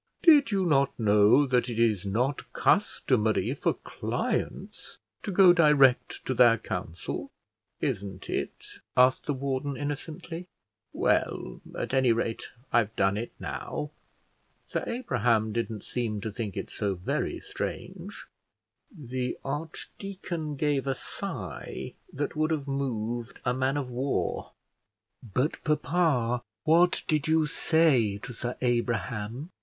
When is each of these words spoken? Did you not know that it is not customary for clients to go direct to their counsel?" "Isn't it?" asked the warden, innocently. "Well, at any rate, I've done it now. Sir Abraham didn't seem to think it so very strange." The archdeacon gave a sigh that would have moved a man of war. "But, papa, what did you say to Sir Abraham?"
Did 0.23 0.49
you 0.49 0.65
not 0.65 0.99
know 0.99 1.45
that 1.45 1.69
it 1.69 1.77
is 1.77 2.07
not 2.07 2.51
customary 2.53 3.53
for 3.53 3.75
clients 3.75 4.97
to 5.21 5.31
go 5.31 5.53
direct 5.53 6.25
to 6.25 6.33
their 6.33 6.57
counsel?" 6.57 7.29
"Isn't 7.81 8.27
it?" 8.27 8.79
asked 8.97 9.27
the 9.27 9.35
warden, 9.35 9.77
innocently. 9.77 10.47
"Well, 10.91 11.61
at 11.77 11.93
any 11.93 12.11
rate, 12.13 12.47
I've 12.73 12.95
done 12.95 13.15
it 13.15 13.31
now. 13.39 13.91
Sir 14.69 14.83
Abraham 14.87 15.51
didn't 15.51 15.83
seem 15.83 16.19
to 16.21 16.31
think 16.31 16.57
it 16.57 16.71
so 16.71 16.95
very 16.95 17.39
strange." 17.39 18.25
The 18.91 19.37
archdeacon 19.45 20.55
gave 20.55 20.87
a 20.87 20.95
sigh 20.95 21.93
that 22.11 22.35
would 22.35 22.49
have 22.49 22.67
moved 22.67 23.39
a 23.45 23.53
man 23.53 23.77
of 23.77 23.91
war. 23.91 24.53
"But, 25.21 25.63
papa, 25.63 26.41
what 26.63 27.03
did 27.07 27.27
you 27.27 27.45
say 27.45 28.17
to 28.23 28.33
Sir 28.33 28.57
Abraham?" 28.61 29.51